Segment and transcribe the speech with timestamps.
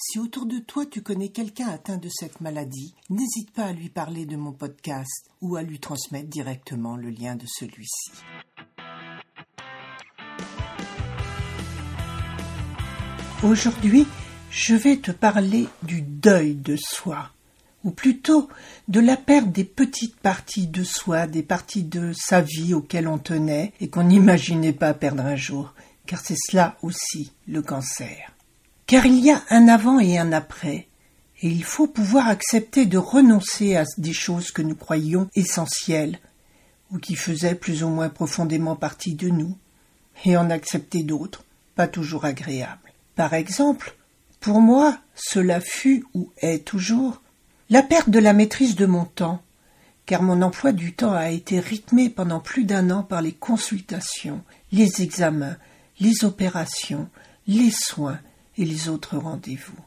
[0.00, 3.88] si autour de toi tu connais quelqu'un atteint de cette maladie, n'hésite pas à lui
[3.88, 8.12] parler de mon podcast ou à lui transmettre directement le lien de celui-ci.
[13.42, 14.06] Aujourd'hui,
[14.50, 17.30] je vais te parler du deuil de soi
[17.84, 18.48] ou plutôt
[18.86, 23.18] de la perte des petites parties de soi, des parties de sa vie auxquelles on
[23.18, 25.74] tenait et qu'on n'imaginait pas perdre un jour,
[26.06, 28.32] car c'est cela aussi le cancer.
[28.88, 30.88] Car il y a un avant et un après,
[31.42, 36.18] et il faut pouvoir accepter de renoncer à des choses que nous croyions essentielles,
[36.90, 39.58] ou qui faisaient plus ou moins profondément partie de nous,
[40.24, 41.44] et en accepter d'autres,
[41.74, 42.94] pas toujours agréables.
[43.14, 43.94] Par exemple,
[44.40, 47.20] pour moi, cela fut ou est toujours
[47.68, 49.42] la perte de la maîtrise de mon temps,
[50.06, 54.42] car mon emploi du temps a été rythmé pendant plus d'un an par les consultations,
[54.72, 55.58] les examens,
[56.00, 57.10] les opérations,
[57.46, 58.18] les soins
[58.58, 59.78] et les autres rendez-vous.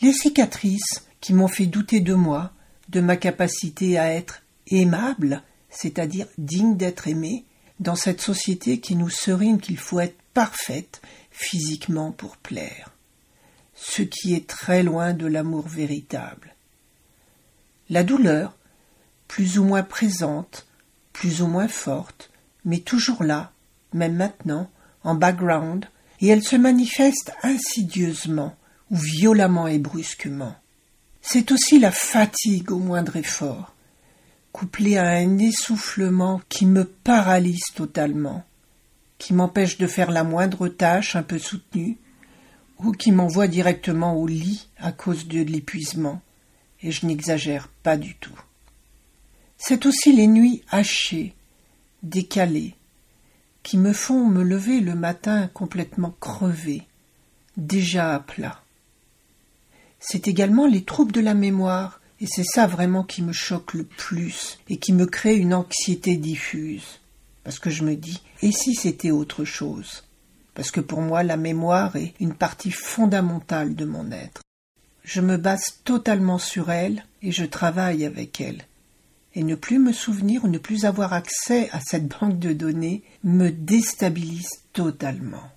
[0.00, 2.52] Les cicatrices qui m'ont fait douter de moi,
[2.88, 7.44] de ma capacité à être aimable, c'est-à-dire digne d'être aimé,
[7.80, 12.90] dans cette société qui nous serine qu'il faut être parfaite physiquement pour plaire,
[13.74, 16.54] ce qui est très loin de l'amour véritable.
[17.88, 18.56] La douleur,
[19.28, 20.66] plus ou moins présente,
[21.12, 22.30] plus ou moins forte,
[22.64, 23.52] mais toujours là,
[23.92, 24.70] même maintenant,
[25.02, 25.86] en background,
[26.20, 28.56] et elle se manifeste insidieusement
[28.90, 30.54] ou violemment et brusquement.
[31.22, 33.74] C'est aussi la fatigue au moindre effort,
[34.52, 38.44] couplée à un essoufflement qui me paralyse totalement,
[39.18, 41.98] qui m'empêche de faire la moindre tâche un peu soutenue,
[42.78, 46.22] ou qui m'envoie directement au lit à cause de l'épuisement
[46.82, 48.38] et je n'exagère pas du tout.
[49.58, 51.34] C'est aussi les nuits hachées,
[52.02, 52.74] décalées,
[53.62, 56.82] qui me font me lever le matin complètement crevé,
[57.56, 58.62] déjà à plat.
[59.98, 63.84] C'est également les troubles de la mémoire, et c'est ça vraiment qui me choque le
[63.84, 67.00] plus et qui me crée une anxiété diffuse.
[67.44, 70.04] Parce que je me dis, et si c'était autre chose?
[70.54, 74.42] Parce que pour moi, la mémoire est une partie fondamentale de mon être.
[75.04, 78.64] Je me base totalement sur elle et je travaille avec elle.
[79.34, 83.02] Et ne plus me souvenir ou ne plus avoir accès à cette banque de données
[83.22, 85.50] me déstabilise totalement.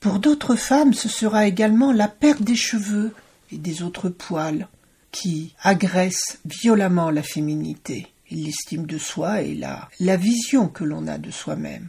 [0.00, 3.14] Pour d'autres femmes, ce sera également la perte des cheveux
[3.52, 4.68] et des autres poils
[5.10, 11.18] qui agressent violemment la féminité l'estime de soi et la, la vision que l'on a
[11.18, 11.88] de soi-même.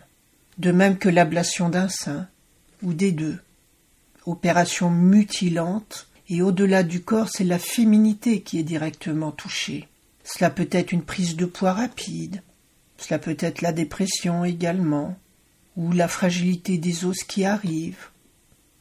[0.57, 2.27] De même que l'ablation d'un sein,
[2.81, 3.39] ou des deux.
[4.25, 9.87] Opération mutilante et au-delà du corps, c'est la féminité qui est directement touchée.
[10.23, 12.41] Cela peut être une prise de poids rapide,
[12.97, 15.17] cela peut être la dépression également,
[15.75, 18.09] ou la fragilité des os qui arrivent,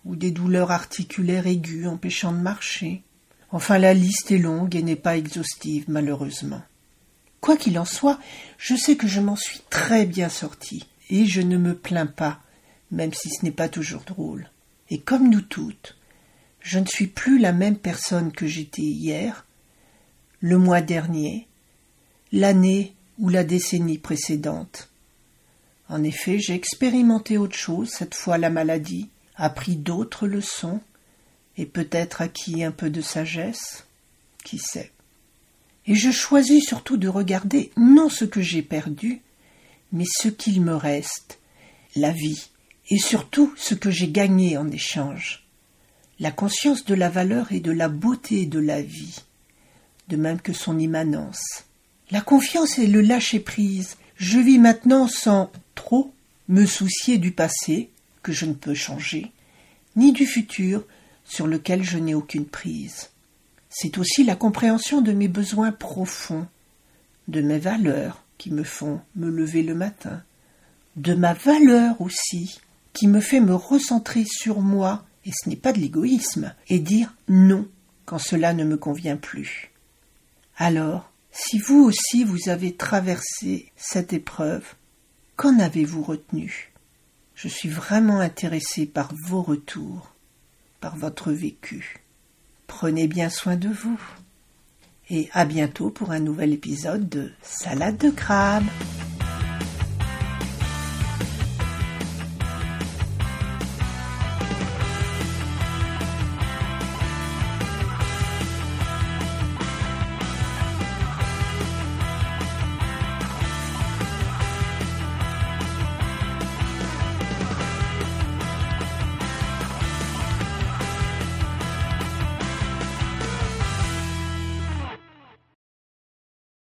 [0.04, 3.02] ou des douleurs articulaires aiguës empêchant de marcher.
[3.50, 6.62] Enfin, la liste est longue et n'est pas exhaustive, malheureusement.
[7.40, 8.18] Quoi qu'il en soit,
[8.58, 12.40] je sais que je m'en suis très bien sortie, et je ne me plains pas,
[12.90, 14.50] même si ce n'est pas toujours drôle.
[14.90, 15.96] Et comme nous toutes,
[16.60, 19.46] je ne suis plus la même personne que j'étais hier,
[20.40, 21.46] le mois dernier,
[22.32, 24.88] l'année ou la décennie précédente.
[25.88, 30.80] En effet, j'ai expérimenté autre chose, cette fois la maladie, appris d'autres leçons,
[31.56, 33.86] et peut-être acquis un peu de sagesse,
[34.44, 34.92] qui sait?
[35.86, 39.22] Et je choisis surtout de regarder non ce que j'ai perdu,
[39.92, 41.38] mais ce qu'il me reste,
[41.96, 42.50] la vie,
[42.90, 45.48] et surtout ce que j'ai gagné en échange
[46.20, 49.22] la conscience de la valeur et de la beauté de la vie,
[50.08, 51.64] de même que son immanence.
[52.10, 53.96] La confiance et le lâcher-prise.
[54.16, 56.12] Je vis maintenant sans trop
[56.48, 57.90] me soucier du passé,
[58.22, 59.32] que je ne peux changer,
[59.96, 60.84] ni du futur,
[61.24, 63.10] sur lequel je n'ai aucune prise.
[63.68, 66.46] C'est aussi la compréhension de mes besoins profonds,
[67.28, 70.22] de mes valeurs qui me font me lever le matin,
[70.96, 72.58] de ma valeur aussi,
[72.92, 77.14] qui me fait me recentrer sur moi, et ce n'est pas de l'égoïsme, et dire
[77.28, 77.68] non
[78.06, 79.70] quand cela ne me convient plus.
[80.60, 84.64] Alors, si vous aussi vous avez traversé cette épreuve,
[85.36, 86.72] qu'en avez-vous retenu?
[87.36, 90.12] Je suis vraiment intéressé par vos retours,
[90.80, 92.00] par votre vécu.
[92.66, 94.00] Prenez bien soin de vous.
[95.10, 98.66] Et à bientôt pour un nouvel épisode de Salade de crabe.